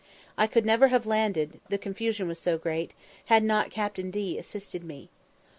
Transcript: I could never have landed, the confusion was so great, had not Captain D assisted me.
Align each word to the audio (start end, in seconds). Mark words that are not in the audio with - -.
I 0.35 0.47
could 0.47 0.65
never 0.65 0.87
have 0.87 1.05
landed, 1.05 1.59
the 1.69 1.77
confusion 1.77 2.27
was 2.27 2.39
so 2.39 2.57
great, 2.57 2.95
had 3.25 3.43
not 3.43 3.69
Captain 3.69 4.09
D 4.09 4.35
assisted 4.35 4.83
me. 4.83 5.11